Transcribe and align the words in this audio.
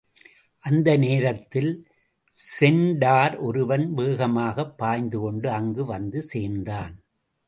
அந்த 0.63 0.97
நேரத்தில் 0.97 1.87
சென்டார் 2.59 3.37
ஒருவன் 3.39 3.93
வேகமாகப் 3.93 4.77
பாய்ந்து 4.77 5.19
கொண்டு 5.19 5.49
அங்கு 5.49 5.85
வந்து 5.85 6.21
சேர்ந்தான். 6.21 6.95